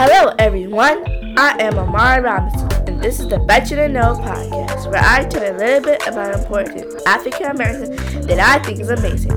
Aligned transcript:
Hello, 0.00 0.32
everyone. 0.38 1.04
I 1.36 1.60
am 1.60 1.76
Amari 1.76 2.22
Robinson, 2.22 2.70
and 2.86 3.02
this 3.02 3.18
is 3.18 3.26
the 3.26 3.40
Bet 3.40 3.68
You 3.68 3.78
Didn't 3.78 3.94
Know 3.94 4.14
podcast, 4.14 4.88
where 4.88 5.02
I 5.02 5.24
tell 5.24 5.42
you 5.42 5.50
a 5.50 5.58
little 5.58 5.80
bit 5.80 6.06
about 6.06 6.38
important 6.38 7.02
African 7.04 7.46
American 7.46 7.96
that 8.28 8.38
I 8.38 8.62
think 8.62 8.78
is 8.78 8.90
amazing. 8.90 9.32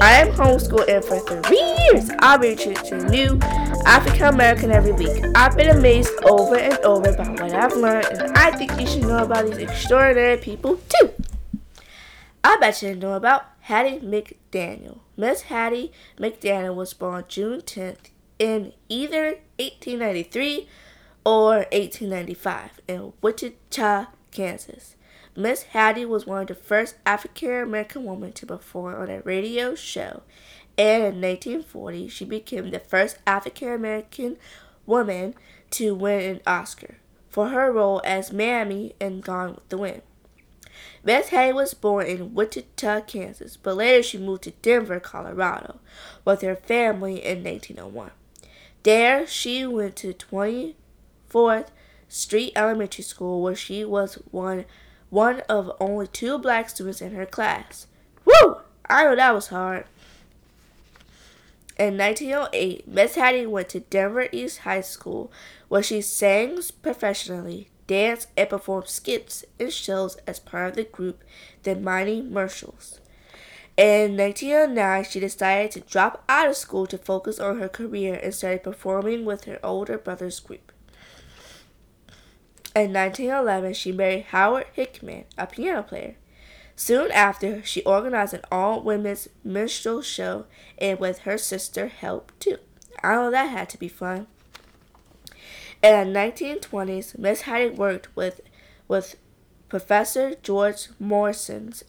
I 0.00 0.12
am 0.12 0.28
homeschooled, 0.28 0.88
and 0.88 1.04
for 1.04 1.18
three 1.42 1.58
years, 1.58 2.10
I'll 2.20 2.38
be 2.38 2.54
teaching 2.54 3.06
new 3.06 3.40
African 3.86 4.26
American 4.26 4.70
every 4.70 4.92
week. 4.92 5.20
I've 5.34 5.56
been 5.56 5.76
amazed 5.76 6.12
over 6.22 6.58
and 6.58 6.78
over 6.84 7.12
by 7.16 7.30
what 7.30 7.52
I've 7.52 7.74
learned, 7.74 8.06
and 8.06 8.38
I 8.38 8.52
think 8.52 8.80
you 8.80 8.86
should 8.86 9.02
know 9.02 9.24
about 9.24 9.46
these 9.46 9.58
extraordinary 9.58 10.36
people 10.36 10.78
too. 11.00 11.10
I 12.44 12.56
bet 12.60 12.80
you 12.82 12.90
didn't 12.90 13.02
know 13.02 13.14
about 13.14 13.46
Hattie 13.62 13.98
McDaniel. 13.98 15.00
Miss 15.16 15.42
Hattie 15.42 15.90
McDaniel 16.20 16.76
was 16.76 16.94
born 16.94 17.24
June 17.26 17.62
10th 17.62 18.13
in 18.38 18.72
either 18.88 19.38
1893 19.58 20.68
or 21.24 21.66
1895 21.72 22.80
in 22.88 23.12
Wichita, 23.22 24.06
Kansas. 24.30 24.96
Miss 25.36 25.64
Hattie 25.64 26.04
was 26.04 26.26
one 26.26 26.42
of 26.42 26.48
the 26.48 26.54
first 26.54 26.96
African 27.04 27.62
American 27.62 28.04
women 28.04 28.32
to 28.32 28.46
perform 28.46 29.00
on 29.00 29.10
a 29.10 29.20
radio 29.22 29.74
show, 29.74 30.22
and 30.78 31.02
in 31.02 31.20
1940 31.20 32.08
she 32.08 32.24
became 32.24 32.70
the 32.70 32.78
first 32.78 33.18
African 33.26 33.72
American 33.72 34.36
woman 34.86 35.34
to 35.70 35.94
win 35.94 36.20
an 36.20 36.40
Oscar 36.46 36.96
for 37.28 37.48
her 37.48 37.72
role 37.72 38.00
as 38.04 38.32
Mammy 38.32 38.94
in 39.00 39.20
Gone 39.20 39.56
with 39.56 39.68
the 39.68 39.78
Wind. 39.78 40.02
Miss 41.02 41.28
Hattie 41.28 41.52
was 41.52 41.74
born 41.74 42.06
in 42.06 42.34
Wichita, 42.34 43.00
Kansas, 43.02 43.56
but 43.56 43.76
later 43.76 44.02
she 44.02 44.18
moved 44.18 44.44
to 44.44 44.52
Denver, 44.62 45.00
Colorado, 45.00 45.80
with 46.24 46.42
her 46.42 46.56
family 46.56 47.24
in 47.24 47.42
1901. 47.42 48.10
There, 48.84 49.26
she 49.26 49.66
went 49.66 49.96
to 49.96 50.12
24th 50.12 51.68
Street 52.08 52.52
Elementary 52.54 53.02
School, 53.02 53.42
where 53.42 53.56
she 53.56 53.84
was 53.84 54.16
one 54.30 54.66
one 55.08 55.40
of 55.48 55.72
only 55.80 56.06
two 56.06 56.38
black 56.38 56.68
students 56.68 57.00
in 57.00 57.14
her 57.14 57.24
class. 57.24 57.86
Woo! 58.24 58.56
I 58.88 59.04
know 59.04 59.16
that 59.16 59.34
was 59.34 59.48
hard. 59.48 59.86
In 61.78 61.96
1908, 61.96 62.86
Miss 62.86 63.14
Hattie 63.14 63.46
went 63.46 63.70
to 63.70 63.80
Denver 63.80 64.28
East 64.32 64.58
High 64.58 64.82
School, 64.82 65.32
where 65.68 65.82
she 65.82 66.00
sang 66.00 66.58
professionally, 66.82 67.70
danced, 67.86 68.28
and 68.36 68.50
performed 68.50 68.88
skits 68.88 69.44
and 69.58 69.72
shows 69.72 70.16
as 70.26 70.38
part 70.38 70.70
of 70.70 70.76
the 70.76 70.84
group 70.84 71.24
The 71.62 71.74
Mighty 71.74 72.20
Marshalls. 72.20 73.00
In 73.76 74.16
1909, 74.16 75.04
she 75.04 75.18
decided 75.18 75.72
to 75.72 75.80
drop 75.80 76.22
out 76.28 76.48
of 76.48 76.56
school 76.56 76.86
to 76.86 76.96
focus 76.96 77.40
on 77.40 77.58
her 77.58 77.68
career 77.68 78.20
and 78.22 78.32
started 78.32 78.62
performing 78.62 79.24
with 79.24 79.44
her 79.44 79.58
older 79.64 79.98
brother's 79.98 80.38
group. 80.38 80.70
In 82.76 82.92
1911, 82.92 83.74
she 83.74 83.90
married 83.90 84.26
Howard 84.26 84.66
Hickman, 84.72 85.24
a 85.36 85.46
piano 85.46 85.82
player. 85.82 86.14
Soon 86.76 87.10
after, 87.10 87.64
she 87.64 87.82
organized 87.84 88.34
an 88.34 88.42
all 88.50 88.80
women's 88.80 89.28
minstrel 89.42 90.02
show 90.02 90.46
and 90.78 90.98
with 90.98 91.20
her 91.20 91.38
sister 91.38 91.88
helped 91.88 92.38
too. 92.40 92.58
I 93.02 93.14
know 93.14 93.30
that 93.30 93.50
had 93.50 93.68
to 93.70 93.78
be 93.78 93.88
fun. 93.88 94.28
In 95.82 96.12
the 96.12 96.18
1920s, 96.18 97.18
Miss 97.18 97.42
Hattie 97.42 97.70
worked 97.70 98.14
with, 98.16 98.40
with 98.88 99.16
Professor 99.74 100.36
George 100.40 100.86
Morrison's 101.00 101.82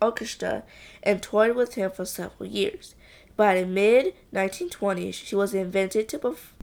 orchestra 0.00 0.62
and 1.02 1.22
toured 1.22 1.54
with 1.54 1.74
him 1.74 1.90
for 1.90 2.06
several 2.06 2.48
years. 2.48 2.94
By 3.36 3.60
the 3.60 3.66
mid 3.66 4.14
1920s, 4.32 5.12
she 5.12 5.36
was 5.36 5.52
invited 5.52 6.08
to 6.08 6.18
perf- 6.18 6.54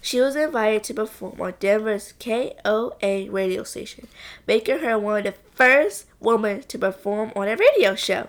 she 0.00 0.20
was 0.20 0.34
invited 0.34 0.82
to 0.82 0.94
perform 0.94 1.40
on 1.40 1.54
Denver's 1.60 2.14
KOA 2.18 3.30
radio 3.30 3.62
station, 3.62 4.08
making 4.44 4.80
her 4.80 4.98
one 4.98 5.18
of 5.18 5.24
the 5.34 5.34
first 5.54 6.06
women 6.18 6.62
to 6.62 6.78
perform 6.80 7.30
on 7.36 7.46
a 7.46 7.54
radio 7.54 7.94
show. 7.94 8.26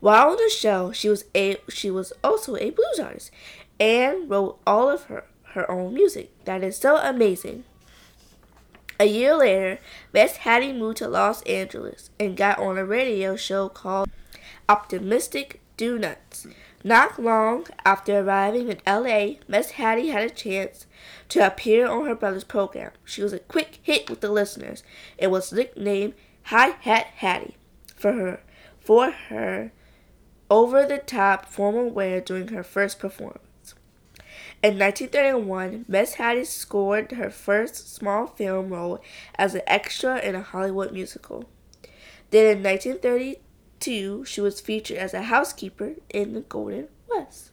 While 0.00 0.32
on 0.32 0.36
the 0.36 0.50
show, 0.54 0.92
she 0.92 1.08
was 1.08 1.24
a 1.34 1.56
she 1.70 1.90
was 1.90 2.12
also 2.22 2.56
a 2.56 2.68
blues 2.68 3.00
artist 3.02 3.30
and 3.80 4.28
wrote 4.28 4.58
all 4.66 4.90
of 4.90 5.04
her 5.04 5.24
her 5.54 5.70
own 5.70 5.94
music. 5.94 6.30
That 6.44 6.62
is 6.62 6.76
so 6.76 6.98
amazing. 6.98 7.64
A 9.00 9.06
year 9.06 9.36
later, 9.36 9.78
Miss 10.12 10.36
Hattie 10.38 10.72
moved 10.72 10.98
to 10.98 11.08
Los 11.08 11.42
Angeles 11.42 12.10
and 12.20 12.36
got 12.36 12.58
on 12.58 12.78
a 12.78 12.84
radio 12.84 13.34
show 13.34 13.68
called 13.68 14.08
Optimistic 14.68 15.60
Do 15.76 15.98
Nuts. 15.98 16.46
Not 16.84 17.18
long 17.20 17.66
after 17.84 18.18
arriving 18.20 18.68
in 18.68 18.80
LA, 18.86 19.36
Miss 19.48 19.72
Hattie 19.72 20.08
had 20.08 20.22
a 20.22 20.30
chance 20.30 20.86
to 21.30 21.44
appear 21.44 21.88
on 21.88 22.06
her 22.06 22.14
brother's 22.14 22.44
program. 22.44 22.92
She 23.04 23.22
was 23.22 23.32
a 23.32 23.38
quick 23.38 23.80
hit 23.82 24.08
with 24.08 24.20
the 24.20 24.30
listeners 24.30 24.84
and 25.18 25.32
was 25.32 25.52
nicknamed 25.52 26.14
Hi 26.44 26.76
Hat 26.80 27.06
Hattie 27.16 27.56
for 27.96 28.12
her 28.12 28.40
for 28.78 29.10
her 29.10 29.72
over 30.50 30.84
the 30.84 30.98
top 30.98 31.46
formal 31.46 31.88
wear 31.90 32.20
during 32.20 32.48
her 32.48 32.62
first 32.62 32.98
performance. 32.98 33.40
In 34.64 34.78
1931, 34.78 35.84
Miss 35.88 36.14
Hattie 36.14 36.46
scored 36.46 37.12
her 37.12 37.28
first 37.28 37.94
small 37.94 38.26
film 38.26 38.70
role 38.70 38.98
as 39.34 39.54
an 39.54 39.60
extra 39.66 40.18
in 40.18 40.34
a 40.34 40.40
Hollywood 40.40 40.90
musical. 40.90 41.44
Then 42.30 42.56
in 42.56 42.62
1932, 42.62 44.24
she 44.24 44.40
was 44.40 44.62
featured 44.62 44.96
as 44.96 45.12
a 45.12 45.24
housekeeper 45.24 45.96
in 46.08 46.32
The 46.32 46.40
Golden 46.40 46.88
West. 47.10 47.50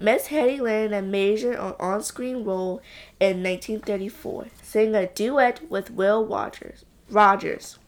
Miss 0.00 0.26
Hattie 0.26 0.58
landed 0.58 0.96
a 0.96 1.00
major 1.00 1.56
on 1.56 2.02
screen 2.02 2.42
role 2.42 2.82
in 3.20 3.44
1934, 3.44 4.46
singing 4.60 4.96
a 4.96 5.06
duet 5.06 5.70
with 5.70 5.92
Will 5.92 6.26
Rogers. 6.26 6.84
Rogers. 7.08 7.78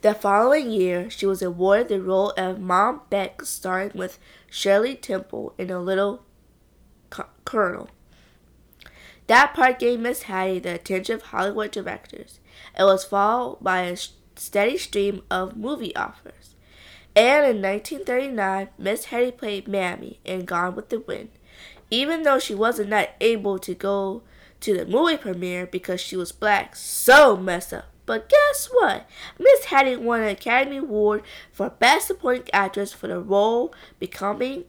The 0.00 0.14
following 0.14 0.70
year, 0.70 1.10
she 1.10 1.26
was 1.26 1.42
awarded 1.42 1.88
the 1.88 2.00
role 2.00 2.30
of 2.38 2.60
Mom 2.60 3.02
Beck, 3.10 3.42
starring 3.42 3.92
with 3.94 4.18
Shirley 4.48 4.94
Temple 4.94 5.52
in 5.58 5.70
A 5.70 5.78
Little 5.78 6.22
Colonel. 7.44 7.88
That 9.26 9.54
part 9.54 9.78
gave 9.78 10.00
Miss 10.00 10.22
Hattie 10.24 10.58
the 10.58 10.74
attention 10.74 11.14
of 11.16 11.22
Hollywood 11.22 11.70
directors. 11.70 12.40
It 12.78 12.84
was 12.84 13.04
followed 13.04 13.58
by 13.60 13.82
a 13.82 13.96
steady 14.36 14.76
stream 14.76 15.22
of 15.30 15.56
movie 15.56 15.96
offers. 15.96 16.54
And 17.16 17.46
in 17.46 17.62
1939, 17.62 18.68
Miss 18.76 19.06
Hattie 19.06 19.30
played 19.30 19.68
Mammy 19.68 20.20
in 20.24 20.44
Gone 20.44 20.74
with 20.74 20.88
the 20.88 21.00
Wind, 21.00 21.30
even 21.90 22.24
though 22.24 22.38
she 22.38 22.54
wasn't 22.54 22.90
not 22.90 23.10
able 23.20 23.58
to 23.60 23.74
go 23.74 24.22
to 24.60 24.76
the 24.76 24.84
movie 24.84 25.16
premiere 25.16 25.66
because 25.66 26.00
she 26.00 26.16
was 26.16 26.32
black. 26.32 26.74
So 26.76 27.36
messed 27.36 27.72
up. 27.72 27.86
But 28.06 28.28
guess 28.28 28.68
what? 28.72 29.08
Miss 29.38 29.66
Hattie 29.66 29.96
won 29.96 30.22
an 30.22 30.28
Academy 30.28 30.78
Award 30.78 31.22
for 31.50 31.70
Best 31.70 32.08
Supporting 32.08 32.48
Actress 32.52 32.92
for 32.92 33.06
the 33.06 33.20
role, 33.20 33.72
becoming 33.98 34.64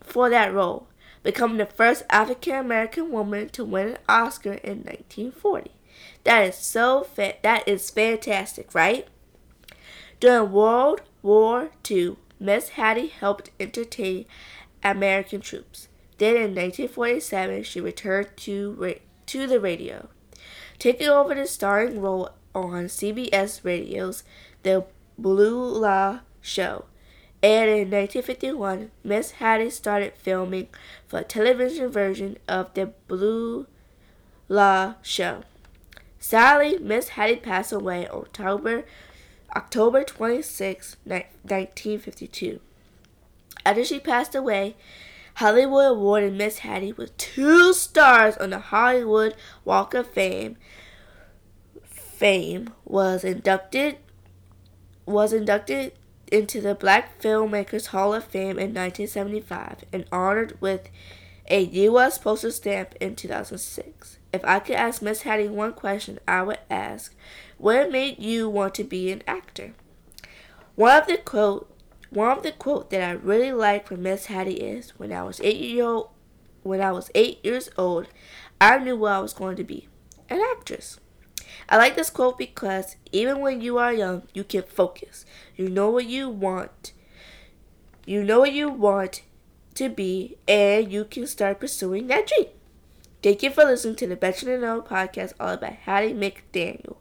for 0.00 0.30
that 0.30 0.52
role 0.52 0.86
becoming 1.26 1.56
the 1.58 1.66
first 1.66 2.04
African 2.08 2.54
American 2.54 3.10
woman 3.10 3.48
to 3.48 3.64
win 3.64 3.88
an 3.88 3.98
Oscar 4.08 4.52
in 4.52 4.84
1940. 4.84 5.72
That 6.22 6.42
is 6.42 6.54
so 6.54 7.02
fa- 7.02 7.34
that 7.42 7.66
is 7.66 7.90
fantastic, 7.90 8.72
right? 8.72 9.08
During 10.20 10.52
World 10.52 11.02
War 11.22 11.70
II, 11.90 12.16
Miss 12.38 12.70
Hattie 12.70 13.08
helped 13.08 13.50
entertain 13.58 14.26
American 14.84 15.40
troops. 15.40 15.88
Then 16.18 16.36
in 16.36 16.54
1947, 16.54 17.64
she 17.64 17.80
returned 17.80 18.28
to 18.36 18.76
ra- 18.78 19.02
to 19.26 19.46
the 19.48 19.58
radio, 19.58 20.08
taking 20.78 21.08
over 21.08 21.34
the 21.34 21.46
starring 21.48 22.00
role 22.00 22.30
on 22.54 22.84
CBS 22.84 23.64
Radio's 23.64 24.22
The 24.62 24.84
Beulah 25.18 26.22
Show 26.40 26.84
and 27.42 27.70
in 27.70 27.90
1951, 27.90 28.90
Miss 29.04 29.32
Hattie 29.32 29.70
started 29.70 30.14
filming 30.14 30.68
for 31.06 31.20
a 31.20 31.24
television 31.24 31.90
version 31.90 32.38
of 32.48 32.72
the 32.74 32.92
Blue 33.08 33.66
Law 34.48 34.94
Show. 35.02 35.42
Sadly, 36.18 36.78
Miss 36.78 37.10
Hattie 37.10 37.36
passed 37.36 37.72
away 37.72 38.08
on 38.08 38.22
October, 38.22 38.84
October 39.54 40.02
26, 40.02 40.96
1952. 41.04 42.60
After 43.64 43.84
she 43.84 44.00
passed 44.00 44.34
away, 44.34 44.76
Hollywood 45.34 45.92
awarded 45.92 46.32
Miss 46.32 46.60
Hattie 46.60 46.94
with 46.94 47.16
two 47.18 47.74
stars 47.74 48.36
on 48.38 48.50
the 48.50 48.58
Hollywood 48.58 49.34
Walk 49.64 49.92
of 49.92 50.06
Fame. 50.06 50.56
Fame 51.84 52.70
was 52.86 53.22
inducted 53.24 53.98
was 55.04 55.32
inducted 55.32 55.92
into 56.30 56.60
the 56.60 56.74
Black 56.74 57.20
Filmmakers 57.20 57.88
Hall 57.88 58.14
of 58.14 58.24
Fame 58.24 58.58
in 58.58 58.74
1975 58.74 59.84
and 59.92 60.04
honored 60.10 60.56
with 60.60 60.88
a 61.48 61.60
U.S. 61.60 62.18
postal 62.18 62.50
stamp 62.50 62.94
in 63.00 63.14
2006. 63.14 64.18
If 64.32 64.44
I 64.44 64.58
could 64.58 64.76
ask 64.76 65.00
Miss 65.00 65.22
Hattie 65.22 65.48
one 65.48 65.72
question, 65.72 66.18
I 66.26 66.42
would 66.42 66.58
ask, 66.68 67.14
what 67.58 67.92
made 67.92 68.18
you 68.18 68.48
want 68.48 68.74
to 68.74 68.84
be 68.84 69.12
an 69.12 69.22
actor? 69.26 69.72
One 70.74 71.00
of 71.00 71.06
the 71.06 71.16
quote 71.16 71.72
one 72.10 72.36
of 72.36 72.42
the 72.44 72.52
quote 72.52 72.90
that 72.90 73.02
I 73.02 73.12
really 73.12 73.52
like 73.52 73.88
from 73.88 74.02
Miss 74.02 74.26
Hattie 74.26 74.54
is, 74.54 74.90
when 74.90 75.12
I 75.12 75.22
was 75.24 75.40
eight 75.42 75.60
year 75.60 75.84
old 75.84 76.10
when 76.62 76.80
I 76.80 76.90
was 76.90 77.10
eight 77.14 77.44
years 77.44 77.68
old, 77.76 78.08
I 78.60 78.78
knew 78.78 78.96
what 78.96 79.12
I 79.12 79.20
was 79.20 79.32
going 79.32 79.56
to 79.56 79.64
be 79.64 79.88
an 80.28 80.40
actress. 80.56 80.98
I 81.68 81.76
like 81.76 81.96
this 81.96 82.10
quote 82.10 82.38
because 82.38 82.96
even 83.12 83.40
when 83.40 83.60
you 83.60 83.78
are 83.78 83.92
young, 83.92 84.22
you 84.32 84.44
can 84.44 84.62
focus. 84.62 85.24
You 85.56 85.68
know 85.68 85.90
what 85.90 86.06
you 86.06 86.28
want. 86.28 86.92
You 88.04 88.22
know 88.22 88.40
what 88.40 88.52
you 88.52 88.68
want 88.68 89.22
to 89.74 89.88
be, 89.88 90.36
and 90.46 90.92
you 90.92 91.04
can 91.04 91.26
start 91.26 91.60
pursuing 91.60 92.06
that 92.06 92.28
dream. 92.28 92.48
Thank 93.22 93.42
you 93.42 93.50
for 93.50 93.64
listening 93.64 93.96
to 93.96 94.06
the 94.06 94.14
Than 94.14 94.60
Know 94.60 94.82
podcast 94.82 95.32
all 95.40 95.54
about 95.54 95.72
Hattie 95.72 96.14
McDaniel. 96.14 96.96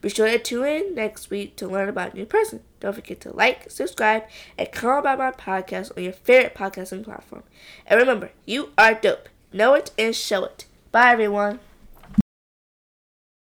Be 0.00 0.08
sure 0.08 0.28
to 0.28 0.38
tune 0.38 0.66
in 0.66 0.94
next 0.94 1.30
week 1.30 1.56
to 1.56 1.66
learn 1.66 1.88
about 1.88 2.14
a 2.14 2.16
new 2.16 2.26
person. 2.26 2.60
Don't 2.80 2.94
forget 2.94 3.20
to 3.22 3.34
like, 3.34 3.70
subscribe, 3.70 4.24
and 4.56 4.70
comment 4.72 5.00
about 5.00 5.18
my 5.18 5.30
podcast 5.32 5.96
on 5.96 6.04
your 6.04 6.12
favorite 6.12 6.54
podcasting 6.54 7.04
platform. 7.04 7.42
And 7.86 7.98
remember, 8.00 8.30
you 8.44 8.70
are 8.78 8.94
dope. 8.94 9.28
Know 9.52 9.74
it 9.74 9.90
and 9.98 10.14
show 10.14 10.44
it. 10.44 10.66
Bye, 10.92 11.12
everyone. 11.12 11.60